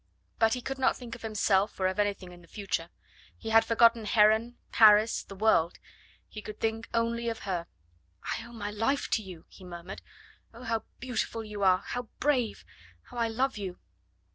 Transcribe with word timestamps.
But 0.39 0.55
he 0.55 0.61
could 0.63 0.79
not 0.79 0.97
think 0.97 1.13
of 1.13 1.21
himself 1.21 1.79
or 1.79 1.85
of 1.85 1.99
anything 1.99 2.31
in 2.31 2.41
the 2.41 2.47
future. 2.47 2.89
He 3.37 3.51
had 3.51 3.63
forgotten 3.63 4.05
Heron, 4.05 4.57
Paris, 4.71 5.21
the 5.21 5.35
world; 5.35 5.77
he 6.27 6.41
could 6.41 6.55
only 6.91 7.25
think 7.25 7.29
of 7.29 7.43
her. 7.43 7.67
"I 8.23 8.43
owe 8.43 8.51
my 8.53 8.71
life 8.71 9.11
to 9.11 9.21
you!" 9.21 9.45
he 9.47 9.63
murmured. 9.63 10.01
"Oh, 10.55 10.63
how 10.63 10.85
beautiful 10.99 11.43
you 11.43 11.61
are 11.61 11.83
how 11.85 12.07
brave! 12.19 12.65
How 13.11 13.17
I 13.17 13.27
love 13.27 13.59
you!" 13.59 13.77